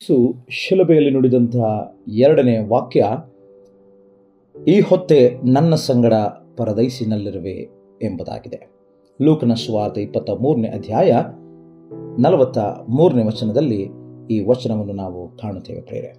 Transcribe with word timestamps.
ಯೇಸು 0.00 0.46
ಶಿಲುಬೆಯಲ್ಲಿ 0.50 1.10
ನುಡಿದಂತಹ 1.10 1.66
ಎರಡನೇ 2.18 2.54
ವಾಕ್ಯ, 2.68 3.02
ಈ 4.56 4.80
ಹೊತ್ತೆ 4.80 5.18
ನನ್ನ 5.44 5.74
ಸಂಗಡ 5.74 6.14
ಪರದೈಸಿನಲ್ಲಿರುವೆ 6.56 7.54
ಎಂಬುದಾಗಿದೆ. 8.02 8.58
ಲೂಕನ 9.20 9.54
ಸ್ವಾರ್ಥ 9.54 9.98
ಇಪ್ಪತ್ತ 9.98 10.30
ಮೂರನೇ 10.42 10.68
ಅಧ್ಯಾಯ 10.68 11.12
ನಲವತ್ತ 12.18 12.58
ಮೂರನೇ 12.88 13.22
ವಚನದಲ್ಲಿ 13.24 13.80
ಈ 14.30 14.38
ವಚನವನ್ನು 14.44 14.92
ನಾವು 14.92 15.20
ಕಾಣುತ್ತೇವೆ 15.36 15.80
ಪ್ರೇರೆ 15.80 16.10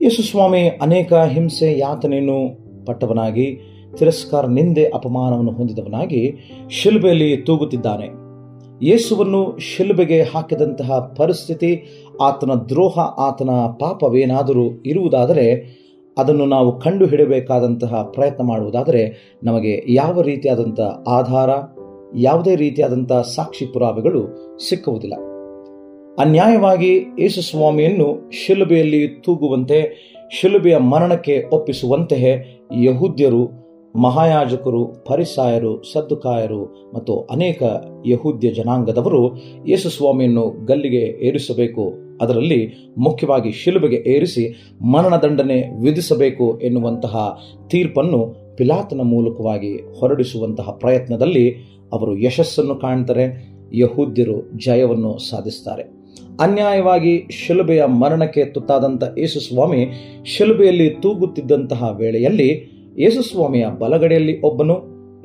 ಯೇಸು 0.00 0.22
ಸ್ವಾಮಿ, 0.22 0.62
ಅನೇಕ 0.68 1.12
ಹಿಂಸೆ, 1.34 1.70
ಯಾತನೆಯನ್ನು 1.78 2.38
ಪಟ್ಟವನಾಗಿ, 2.86 3.46
ತಿರಸ್ಕಾರ, 3.98 4.44
ನಿಂದೆ, 4.46 4.84
ಅಪಮಾನವನ್ನು 4.88 5.52
ಹೊಂದಿದವನಾಗಿ 5.52 6.22
ಶಿಲುಬೆಯಲ್ಲಿ 6.70 7.30
ತೂಗುತ್ತಿದ್ದಾನೆ. 7.36 8.08
ಯೇಸುವನ್ನು 8.84 9.58
ಶಿಲುಬೆಗೆ 9.58 10.22
ಹಾಕಿದಂತಹ 10.22 11.14
ಪರಿಸ್ಥಿತಿ, 11.16 11.70
ಆತನ 12.22 12.50
ದ್ರೋಹ, 12.68 12.98
ಆತನ 12.98 13.50
ಪಾಪವೇನಾದರೂ 13.80 14.82
ಇರುವುದಾದರೆ 14.86 15.46
ಅದನ್ನು 16.18 16.46
ನಾವು 16.46 16.80
ಕಂಡು 16.80 17.06
ಹಿಡಬೇಕಾದಂತಹ 17.06 18.02
ಪ್ರಯತ್ನ 18.12 18.44
ಮಾಡುವುದಾದರೆ 18.44 19.34
ನಮಗೆ 19.44 19.84
ಯಾವ 19.88 20.20
ರೀತಿಯಾದಂಥ 20.20 20.80
ಆಧಾರ, 21.08 21.50
ಯಾವುದೇ 22.16 22.56
ರೀತಿಯಾದಂಥ 22.56 23.12
ಸಾಕ್ಷಿ 23.12 23.66
ಪುರಾವೆಗಳು 23.66 24.22
ಸಿಕ್ಕುವುದಿಲ್ಲ. 24.68 25.14
ಅನ್ಯಾಯವಾಗಿ 26.18 26.92
ಯೇಸು 27.18 27.40
ಸ್ವಾಮಿಯನ್ನು 27.42 28.30
ಶಿಲುಬೆಯಲ್ಲಿ 28.30 29.08
ತೂಗುವಂತೆ, 29.08 29.78
ಶಿಲುಬೆಯ 30.30 30.76
ಮರಣಕ್ಕೆ 30.76 31.44
ಒಪ್ಪಿಸುವಂತೆಯೇ 31.52 32.62
ಯಹೂದ್ಯರು 32.82 33.63
ಮಹಾಯಾಜಕರು 33.96 34.86
ಪರಿಸಾಯರು 34.86 35.82
ಸದ್ದುಕಾಯರು 35.92 36.92
ಮತ್ತು 36.94 37.20
ಅನೇಕ 37.20 37.62
ಯಹೂದ್ಯ 38.06 38.50
ಜನಾಂಗದವರು 38.50 39.36
ಯೇಸು 39.66 39.90
ಸ್ವಾಮಿಯನ್ನು 39.90 40.66
ಗಲ್ಲಿಗೆ 40.66 41.26
ಏರಿಸಬೇಕು. 41.26 41.92
ಅದರಲ್ಲಿ 42.20 42.92
ಮುಖ್ಯವಾಗಿ 42.98 43.52
ಶಿಲುಬೆಗೆ 43.52 43.96
ಏರಿಸಿ 43.96 44.70
ಮರಣದಂಡನೆ 44.82 45.82
ವಿಧಿಸಬೇಕು 45.82 46.60
ಎನ್ನುವಂತಹ 46.60 47.38
ತೀರ್ಪನ್ನು 47.68 48.34
ಪಿಲಾತನ 48.56 49.00
ಮೂಲಕವಾಗಿ 49.00 49.76
ಹೊರಡಿಸುವಂತಹ 49.76 50.70
ಪ್ರಯತ್ನದಲ್ಲಿ 50.70 51.50
ಅವರು 51.92 52.18
ಯಶಸ್ಸನ್ನು 52.18 52.76
ಕಾಣ್ತಾರೆ, 52.76 53.54
ಯಹೂದ್ಯರು 53.74 54.58
ಜಯವನ್ನು 54.58 55.18
ಸಾಧಿಸ್ತಾರೆ. 55.18 55.82
ಅನ್ಯಾಯವಾಗಿ 56.40 57.28
ಶಿಲುಬೆಯ 57.30 57.84
ಮರಣಕ್ಕೆ 57.84 58.44
ತುತ್ತಾದಂಥ 58.44 59.04
ಯೇಸುಸ್ವಾಮಿ 59.18 59.86
ಶಿಲುಬೆಯಲ್ಲಿ 60.24 60.90
ತೂಗುತ್ತಿದ್ದಂತಹ 60.90 61.96
ವೇಳೆಯಲ್ಲಿ 61.96 62.73
ಯೇಸುಸ್ವಾಮಿಯ 62.98 63.66
ಬಲಗಡೆಯಲ್ಲಿ 63.78 64.40
ಒಬ್ಬನು, 64.40 64.74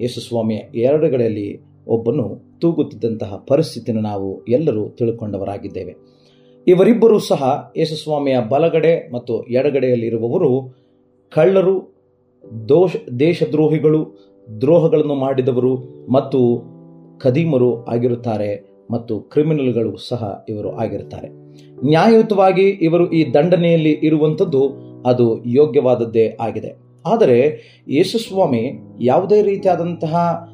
ಯೇಸುಸ್ವಾಮಿಯ 0.02 0.58
ಎರಡುಗಡೆಯಲ್ಲಿ 0.58 1.62
ಒಬ್ಬನು 1.88 2.60
ತೂಗುತ್ತಿದ್ದಂತಹ 2.60 3.46
ಪರಿಸ್ಥಿತಿಯನ್ನು 3.48 4.04
ನಾವು 4.04 4.46
ಎಲ್ಲರೂ 4.46 4.90
ತಿಳ್ಕೊಂಡವರಾಗಿದ್ದೇವೆ. 4.90 5.96
ಇವರಿಬ್ಬರೂ 6.68 7.20
ಸಹ 7.20 7.72
ಯೇಸುಸ್ವಾಮಿಯ 7.78 8.40
ಬಲಗಡೆ 8.50 9.12
ಮತ್ತು 9.14 9.44
ಎಡಗಡೆಯಲ್ಲಿರುವವರು 9.44 10.78
ಕಳ್ಳರು, 11.30 11.94
ದೋಷ, 12.70 12.96
ದೇಶದ್ರೋಹಿಗಳು, 13.20 14.30
ದ್ರೋಹಗಳನ್ನು 14.62 15.16
ಮಾಡಿದವರು 15.16 15.76
ಮತ್ತು 16.12 16.64
ಖದೀಮರು 17.18 17.86
ಆಗಿರುತ್ತಾರೆ 17.86 18.70
ಮತ್ತು 18.92 19.20
ಕ್ರಿಮಿನಲ್ಗಳು 19.20 19.98
ಸಹ 19.98 20.46
ಇವರು 20.50 20.72
ಆಗಿರುತ್ತಾರೆ. 20.72 21.28
ನ್ಯಾಯಯುತವಾಗಿ 21.88 22.62
ಇವರು 22.62 23.12
ಈ 23.12 23.34
ದಂಡನೆಯಲ್ಲಿ 23.34 23.92
ಇರುವಂಥದ್ದು 23.92 24.70
ಅದು 25.06 25.46
ಯೋಗ್ಯವಾದದ್ದೇ 25.46 26.38
ಆಗಿದೆ. 26.40 26.89
ಆದರೆ 27.06 27.40
ಯೇಸುಸ್ವಾಮಿ 27.88 28.80
ಯಾವುದೇ 29.02 29.42
ರೀತಿಯಾದಂತಹ 29.42 30.46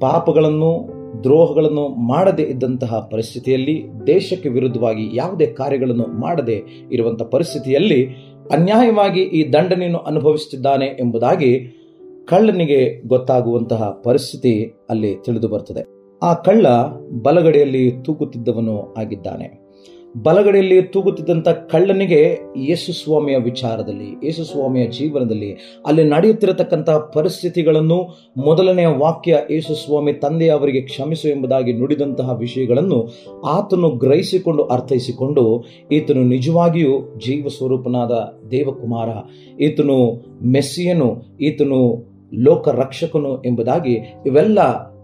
ಪಾಪಗಳನ್ನು, 0.00 1.00
ದ್ರೋಹಗಳನ್ನು 1.22 1.88
ಮಾಡದೇ 1.88 2.42
ಇದ್ದಂತಹ 2.42 3.08
ಪರಿಸ್ಥಿತಿಯಲ್ಲಿ 3.10 3.84
ದೇಶಕ್ಕೆ 4.06 4.48
ವಿರುದ್ಧವಾಗಿ 4.48 5.16
ಯಾವುದೇ 5.16 5.46
ಕಾರ್ಯಗಳನ್ನು 5.46 6.20
ಮಾಡದೆ 6.20 6.62
ಇರುವಂತಹ 6.92 7.24
ಪರಿಸ್ಥಿತಿಯಲ್ಲಿ 7.24 8.06
ಅನ್ಯಾಯವಾಗಿ 8.52 9.22
ಈ 9.22 9.52
ದಂಡನೆಯನ್ನು 9.52 9.98
ಅನುಭವಿಸುತ್ತಿದ್ದಾನೆ 9.98 10.86
ಎಂಬುದಾಗಿ 10.86 11.76
ಕಳ್ಳನಿಗೆ 12.28 13.08
ಗೊತ್ತಾಗುವಂತಹ 13.08 14.00
ಪರಿಸ್ಥಿತಿ 14.04 14.84
ಅಲ್ಲಿ 14.90 15.16
ತಿಳಿದು 15.24 15.48
ಬರ್ತದೆ 15.48 15.84
ಆ 16.22 16.34
ಕಳ್ಳ 16.34 16.66
ಬಲಗಡೆಯಲ್ಲಿ 17.22 17.90
ತೂಗುತ್ತಿದ್ದವನು 17.90 18.94
ಆಗಿದ್ದಾನೆ. 18.94 19.59
ಬಲಗಡೆಯಲ್ಲಿ 20.16 20.82
ತೂಗುತ್ತಿದ್ದಂಥ 20.82 21.48
ಕಳ್ಳನಿಗೆ 21.48 22.38
ಯೇಸುಸ್ವಾಮಿಯ 22.56 23.36
ವಿಚಾರದಲ್ಲಿ, 23.36 24.26
ಯೇಸು 24.26 24.44
ಸ್ವಾಮಿಯ 24.44 24.86
ಜೀವನದಲ್ಲಿ 24.86 25.80
ಅಲ್ಲಿ 25.86 26.04
ನಡೆಯುತ್ತಿರತಕ್ಕಂತಹ 26.04 27.10
ಪರಿಸ್ಥಿತಿಗಳನ್ನು 27.14 28.16
ಮೊದಲನೆಯ 28.36 28.86
ವಾಕ್ಯ 28.86 29.38
ಯೇಸುಸ್ವಾಮಿ 29.50 30.12
ತಂದೆ 30.12 30.48
ಅವರಿಗೆ 30.48 30.80
ಕ್ಷಮಿಸು 30.80 31.28
ಎಂಬುದಾಗಿ 31.28 31.72
ನುಡಿದಂತಹ 31.72 32.36
ವಿಷಯಗಳನ್ನು 32.36 33.08
ಆತನು 33.40 33.90
ಗ್ರಹಿಸಿಕೊಂಡು 33.90 34.64
ಅರ್ಥೈಸಿಕೊಂಡು 34.64 35.64
ಈತನು 35.92 36.24
ನಿಜವಾಗಿಯೂ 36.24 37.18
ಜೀವ 37.18 37.48
ಸ್ವರೂಪನಾದ 37.48 38.10
ದೇವಕುಮಾರ, 38.50 39.08
ಈತನು 39.60 40.22
ಮೆಸ್ಸಿಯನು, 40.44 41.22
ಈತನು 41.40 42.10
ಲೋಕ 42.34 42.68
ರಕ್ಷಕನು 42.68 43.42
ಎಂಬುದಾಗಿ 43.42 43.94
ಇವೆಲ್ಲ 44.26 44.58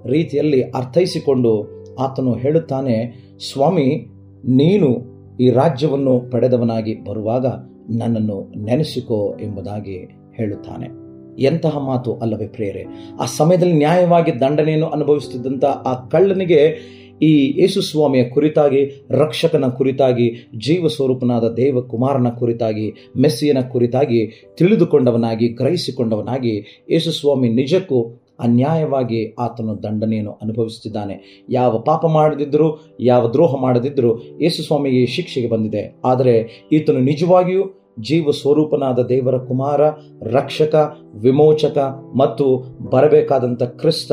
ರೀತಿಯಲ್ಲಿ 0.07 0.63
ಅರ್ಥೈಸಿಕೊಂಡು 0.63 1.77
ಆತನು 2.01 2.35
ಹೇಳುತ್ತಾನೆ, 2.35 3.27
ಸ್ವಾಮಿ 3.53 4.16
ನೀನು 4.45 5.17
ಈ 5.37 5.51
ರಾಜ್ಯವನ್ನು 5.51 6.31
ಪಡೆದವನಾಗಿ 6.31 6.95
ಬರುವಾಗ 6.95 7.47
ನನ್ನನ್ನು 7.91 8.53
ನೆನೆಸಿಕೋ 8.65 9.37
ಎಂಬುದಾಗಿ 9.43 9.97
ಹೇಳುತ್ತಾನೆ. 10.37 11.07
ಎಂತಹ 11.43 11.79
ಮಾತು 11.79 12.15
ಅಲ್ಲವೇ 12.15 12.47
ಪ್ರೇರೆ 12.47 12.87
ಆ 13.21 13.25
ಸಮಯದಲ್ಲಿ 13.25 13.73
ನ್ಯಾಯವಾಗಿ 13.73 14.41
ದಂಡನೆಯನ್ನು 14.41 14.87
ಅನುಭವಿಸುತ್ತಿದ್ದಂಥ 14.87 15.65
ಆ 15.65 16.09
ಕಳ್ಳನಿಗೆ 16.09 16.79
ಈ 17.23 17.61
ಯೇಸುಸ್ವಾಮಿಯ 17.61 18.25
ಕುರಿತಾಗಿ, 18.25 19.07
ರಕ್ಷಕನ 19.11 19.65
ಕುರಿತಾಗಿ 19.67 20.51
ಜೀವ 20.67 20.87
ಸ್ವರೂಪನಾದ 20.87 21.55
ದೇವ 21.55 21.81
ಕುಮಾರನ 21.81 22.29
ಕುರಿತಾಗಿ, 22.29 23.13
ಮೆಸ್ಸಿಯನ 23.21 23.61
ಕುರಿತಾಗಿ 23.61 24.53
ತಿಳಿದುಕೊಂಡವನಾಗಿ, 24.59 25.49
ಗ್ರಹಿಸಿಕೊಂಡವನಾಗಿ 25.49 26.85
ಯೇಸುಸ್ವಾಮಿ 26.91 27.49
ನಿಜಕ್ಕೂ 27.49 28.26
ಅನ್ಯಾಯವಾಗಿ 28.41 29.35
ಆತನು 29.39 29.83
ದಂಡನೆಯನ್ನು 29.83 30.33
ಅನುಭವಿಸುತ್ತಿದ್ದಾನೆ. 30.33 31.47
ಯಾವ 31.49 31.79
ಪಾಪ 31.79 32.07
ಮಾಡದಿದ್ದರೂ, 32.07 32.79
ಯಾವ 33.01 33.29
ದ್ರೋಹ 33.33 33.61
ಮಾಡದಿದ್ದರೂ 33.61 34.19
ಯೇಸು 34.41 34.63
ಸ್ವಾಮಿಗೆ 34.63 35.07
ಶಿಕ್ಷೆಗೆ 35.07 35.49
ಬಂದಿದೆ. 35.49 36.01
ಆದರೆ 36.05 36.69
ಈತನು 36.73 36.99
ನಿಜವಾಗಿಯೂ 36.99 37.83
ಜೀವ 38.01 38.31
ಸ್ವರೂಪನಾದ 38.31 38.99
ದೇವರ 38.99 39.37
ಕುಮಾರ, 39.39 39.81
ರಕ್ಷಕ, 40.23 40.97
ವಿಮೋಚಕ 41.15 41.79
ಮತ್ತು 42.17 42.65
ಬರಬೇಕಾದಂಥ 42.91 43.63
ಕ್ರಿಸ್ತ 43.63 44.13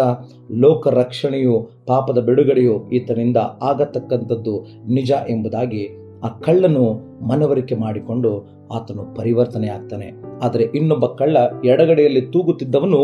ಲೋಕ 0.52 0.88
ರಕ್ಷಣೆಯು 0.88 1.70
ಪಾಪದ 1.88 2.18
ಬಿಡುಗಡೆಯು 2.18 2.90
ಈತನಿಂದ 2.90 3.38
ಆಗತಕ್ಕಂಥದ್ದು 3.62 4.66
ನಿಜ 4.94 5.12
ಎಂಬುದಾಗಿ 5.30 5.90
ಆ 6.24 6.28
ಕಳ್ಳನು 6.28 6.94
ಮನವರಿಕೆ 7.28 7.76
ಮಾಡಿಕೊಂಡು 7.76 8.63
ಆತನು 8.74 9.16
ಪರಿವರ್ತನೆ 9.16 9.68
ಆಗ್ತಾನೆ 9.68 10.40
ಆದರೆ 10.42 10.64
ಇನ್ನೊಬ್ಬ 10.64 11.06
ಕಳ್ಳ 11.06 11.38
ಎಡಗಡೆಯಲ್ಲಿ 11.66 12.22
ತೂಗುತ್ತಿದ್ದವನು 12.22 13.00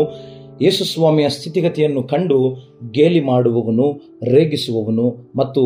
ಯೇಸುಸ್ವಾಮಿಯ 0.62 1.28
ಸ್ಥಿತಿಗತಿಯನ್ನು 1.28 2.02
ಕಂಡು 2.02 2.38
ಗೇಲಿ 2.90 3.20
ಮಾಡುವವನು, 3.20 3.92
ರೇಗಿಸುವವನು 4.24 5.32
ಮತ್ತು 5.36 5.62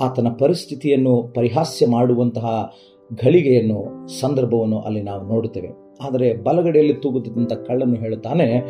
ಆತನ 0.00 0.26
ಪರಿಸ್ಥಿತಿಯನ್ನು 0.38 1.32
ಪರಿಹಾಸ್ಯ 1.34 1.86
ಮಾಡುವಂತಹ 1.86 2.72
ಘಳಿಗೆಯನ್ನು, 3.22 4.08
ಸಂದರ್ಭವನ್ನು 4.20 4.80
ಅಲ್ಲಿ 4.80 5.02
ನಾವು 5.02 5.28
ನೋಡುತ್ತೇವೆ. 5.28 5.87
ಆದರೆ 6.02 6.34
ಬಲಗಡೆಯಲ್ಲಿ 6.34 6.94
ತೂಗುತ್ತಿದ್ದಂಥ 6.94 7.52
ಕಳ್ಳನ್ನು 7.52 7.94
ಹೇಳುತ್ತಾನೆ, 7.94 8.60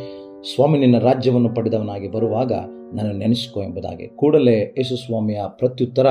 ಸ್ವಾಮಿ, 0.55 0.78
ನಿನ್ನ 0.78 0.99
ರಾಜ್ಯವನ್ನು 0.99 1.55
ಪಡೆದವನಾಗಿ 1.55 2.09
ಬರುವಾಗ 2.09 2.53
ನಾನು 2.94 3.12
ನೆನೆಸಿಕೋ 3.12 3.62
ಎಂಬುದಾಗಿ. 3.62 4.06
ಕೂಡಲೇ 4.06 4.53
ಯೇಸುಸ್ವಾಮಿಯ 4.53 5.41
ಪ್ರತ್ಯುತ್ತರ, 5.49 6.06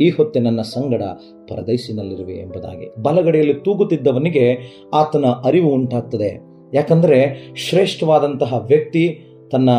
ಈ 0.00 0.10
ಹೊತ್ತೆ 0.10 0.40
ನನ್ನ 0.40 0.60
ಸಂಗಡ 0.60 1.02
ಪರದೈಸಿನಲ್ಲಿರುವೆ 1.48 2.32
ಎಂಬುದಾಗಿ. 2.32 3.02
ಬಲಗಡೆಯಲ್ಲಿ 3.02 3.54
ತೂಗುತ್ತಿದ್ದವನಿಗೆ 3.54 4.58
ಆತನ 4.94 5.24
ಅರಿವು 5.24 5.70
ಉಂಟಾಗ್ತದೆ. 5.70 6.40
ಯಾಕಂದರೆ 6.74 7.50
ಶ್ರೇಷ್ಠವಾದಂತಹ 7.56 8.64
ವ್ಯಕ್ತಿ 8.66 9.20
ತನ್ನ 9.52 9.70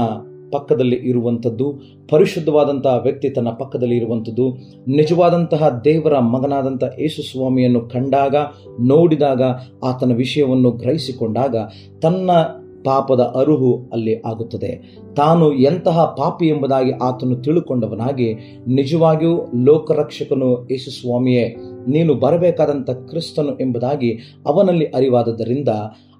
ಪಕ್ಕದಲ್ಲಿ 0.52 0.96
ಇರುವಂಥದ್ದು, 0.96 1.74
ಪರಿಶುದ್ಧವಾದಂತಹ 2.10 3.00
ವ್ಯಕ್ತಿ 3.04 3.30
ತನ್ನ 3.30 3.50
ಪಕ್ಕದಲ್ಲಿ 3.50 3.96
ಇರುವಂಥದ್ದು, 3.96 4.58
ನಿಜವಾದಂತಹ 4.88 5.82
ದೇವರ 5.86 6.20
ಮಗನಾದಂಥ 6.20 6.84
ಯೇಸು 6.84 7.32
ಸ್ವಾಮಿಯನ್ನು 7.32 7.82
ಕಂಡಾಗ, 7.82 8.36
ನೋಡಿದಾಗ, 8.82 9.42
ಆತನ 9.84 10.14
ವಿಷಯವನ್ನು 10.14 10.72
ಗ್ರಹಿಸಿಕೊಂಡಾಗ 10.72 11.56
ತನ್ನ 12.02 12.32
ಪಾಪದ 12.86 13.20
ಅರುಹು 13.20 13.90
ಅಲ್ಲಿ 13.94 14.20
ಆಗುತ್ತದೆ. 14.20 14.96
ತಾನು 15.16 15.54
ಎಂತಹ 15.54 16.06
ಪಾಪಿ 16.06 16.48
ಎಂಬುದಾಗಿ 16.48 16.92
ಆತನು 16.92 17.36
ತಿಳುಕೊಂಡವನಾಗಿ, 17.36 18.34
ನಿಜವಾಗಿಯೂ 18.68 19.46
ಲೋಕರಕ್ಷಕನು 19.66 20.68
ಯೇಸು 20.72 20.92
ಸ್ವಾಮಿಯೇ, 20.92 21.56
ನೀನು 21.88 22.14
ಬರಬೇಕಾದಂಥ 22.14 22.90
ಕ್ರಿಸ್ತನು 22.90 23.58
ಎಂಬುದಾಗಿ 23.58 24.12
ಅವನಲ್ಲಿ 24.46 24.86
ಅರಿವಾದದ್ದರಿಂದ 24.86 25.70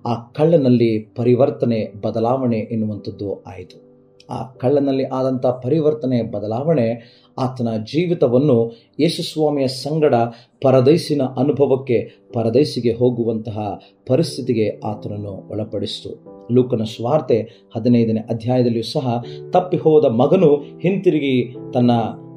ಆ 0.08 0.16
ಕಳ್ಳನಲ್ಲಿ 0.16 1.00
ಪರಿವರ್ತನೆ, 1.00 1.94
ಬದಲಾವಣೆ 2.02 2.58
ಎನ್ನುವಂಥದ್ದು 2.58 3.44
ಆಯಿತು. 3.44 3.89
ಆ 4.30 4.44
ಕಳ್ಳನಲ್ಲಿ 4.44 5.04
ಆದಂಥ 5.04 5.46
ಪರಿವರ್ತನೆ, 5.46 6.22
ಬದಲಾವಣೆ, 6.22 7.20
ಆತನ 7.38 7.68
ಜೀವಿತವನ್ನು 7.84 8.72
ಯೇಸುಸ್ವಾಮಿಯ 9.00 9.68
ಸಂಗಡ 9.68 10.16
ಪರದೈಸಿನ 10.62 11.22
ಅನುಭವಕ್ಕೆ 11.38 12.28
ಪರದೈಸಿಗೆ 12.34 12.94
ಹೋಗುವಂತಹ 12.94 13.80
ಪರಿಸ್ಥಿತಿಗೆ 14.08 14.80
ಆತನನ್ನು 14.86 15.50
ಒಳಪಡಿಸಿತು. 15.52 16.30
ಲೂಕನ 16.54 16.84
ಸ್ವಾರ್ತೆ 16.84 17.68
ಹದಿನೈದನೇ 17.76 18.20
ಅಧ್ಯಾಯದಲ್ಲಿಯೂ 18.20 18.84
ಸಹ 18.84 19.24
ತಪ್ಪಿ 19.50 19.78
ಹೋದ 19.78 20.06
ಮಗನು 20.06 20.56
ಹಿಂತಿರುಗಿ 20.56 21.56
ತನ್ನ 21.74 21.92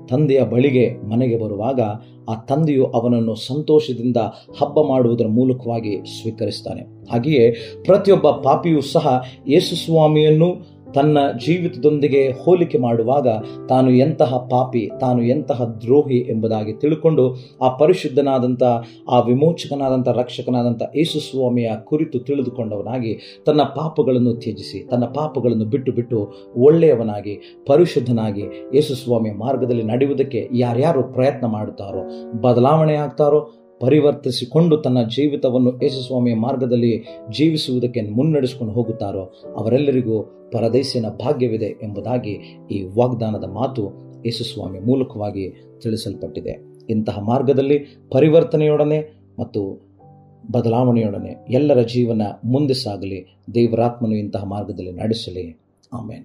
ತಂದೆಯ 0.08 0.44
ಬಳಿಗೆ 0.44 1.08
ಮನೆಗೆ 1.10 1.36
ಬರುವಾಗ 1.36 1.80
ಆ 2.28 2.34
ತಂದೆಯು 2.34 2.86
ಅವನನ್ನು 2.86 3.34
ಸಂತೋಷದಿಂದ 3.34 4.16
ಹಬ್ಬ 4.60 4.80
ಮಾಡುವುದರ 4.80 5.26
ಮೂಲಕವಾಗಿ 5.26 5.96
ಸ್ವೀಕರಿಸ್ತಾನೆ. 5.96 6.80
ಹಾಗೆಯೇ 7.12 7.50
ಪ್ರತಿಯೊಬ್ಬ 7.84 8.30
ಪಾಪಿಯೂ 8.30 8.80
ಸಹ 8.80 9.22
ಯೇಸು 9.48 9.76
ಸ್ವಾಮಿಯನ್ನು 9.76 10.71
ತನ್ನ 10.94 11.18
ಜೀವಿತದೊಂದಿಗೆ 11.46 12.30
ಹೋಲಿಕೆ 12.30 12.78
ಮಾಡುವಾಗ 12.78 13.28
ತಾನು 13.68 13.90
ಎಂತಹ 13.90 14.36
ಪಾಪಿ, 14.50 14.90
ತಾನು 15.00 15.22
ಎಂತಹ 15.22 15.64
ದ್ರೋಹಿ 15.64 16.18
ಎಂಬುದಾಗಿ 16.18 16.72
ತಿಳ್ಕೊಂಡು 16.72 17.34
ಆ 17.62 17.68
ಪರಿಶುದ್ಧನಾದಂಥ, 17.68 18.62
ಆ 19.10 19.20
ವಿಮೋಚಕನಾದಂಥ, 19.20 20.08
ರಕ್ಷಕನಾದಂಥ 20.08 20.82
ಯೇಸುಸ್ವಾಮಿಯ 20.96 21.70
ಕುರಿತು 21.84 22.18
ತಿಳಿದುಕೊಂಡವನಾಗಿ 22.18 23.42
ತನ್ನ 23.46 23.62
ಪಾಪಗಳನ್ನು 23.62 24.34
ತ್ಯಜಿಸಿ, 24.34 24.88
ತನ್ನ 24.88 25.04
ಪಾಪಗಳನ್ನು 25.04 25.64
ಬಿಟ್ಟು 25.64 25.92
ಬಿಟ್ಟು 25.92 26.32
ಒಳ್ಳೆಯವನಾಗಿ, 26.56 27.62
ಪರಿಶುದ್ಧನಾಗಿ 27.66 28.44
ಯೇಸುಸ್ವಾಮಿಯ 28.74 29.32
ಮಾರ್ಗದಲ್ಲಿ 29.32 29.82
ನಡೆಯುವುದಕ್ಕೆ 29.82 30.48
ಯಾರ್ಯಾರು 30.52 31.02
ಪ್ರಯತ್ನ 31.02 31.46
ಮಾಡುತ್ತಾರೋ, 31.46 32.32
ಬದಲಾವಣೆ 32.40 32.94
ಆಗ್ತಾರೋ 32.94 33.61
ಪರಿವರ್ತಿಸಿಕೊಂಡು 33.82 34.76
ತನ್ನ 34.76 35.02
ಜೀವಿತವನ್ನು 35.02 35.82
ಯೇಸುಸ್ವಾಮಿಯ 35.82 36.34
ಮಾರ್ಗದಲ್ಲಿ 36.34 37.04
ಜೀವಿಸುವುದಕ್ಕೆ 37.30 38.00
ಮುನ್ನಡೆಸಿಕೊಂಡು 38.00 38.72
ಹೋಗುತ್ತಾರೋ 38.72 39.32
ಅವರೆಲ್ಲರಿಗೂ 39.56 40.22
ಪರದೇಶಿನ 40.52 41.08
ಭಾಗ್ಯವಿದೆ 41.08 41.78
ಎಂಬುದಾಗಿ 41.82 42.58
ಈ 42.70 42.82
ವಾಗ್ದಾನದ 42.82 43.44
ಮಾತು 43.44 43.90
ಯೇಸುಸ್ವಾಮಿ 44.26 44.80
ಮೂಲಕವಾಗಿ 44.80 45.64
ತಿಳಿಸಲ್ಪಟ್ಟಿದೆ. 45.82 46.64
ಇಂತಹ 46.90 47.18
ಮಾರ್ಗದಲ್ಲಿ 47.18 47.78
ಪರಿವರ್ತನೆಯೊಡನೆ 48.10 49.14
ಮತ್ತು 49.38 49.80
ಬದಲಾವಣೆಯೊಡನೆ 50.52 51.46
ಎಲ್ಲರ 51.50 51.82
ಜೀವನ 51.82 52.22
ಮುಂದೆ 52.44 52.74
ಸಾಗಲಿ. 52.74 53.36
ದೇವರಾತ್ಮನು 53.54 54.16
ಇಂತಹ 54.16 54.44
ಮಾರ್ಗದಲ್ಲಿ 54.44 54.92
ನಡೆಸಲಿ. 54.92 55.58
ಆಮೇನ್. 55.92 56.24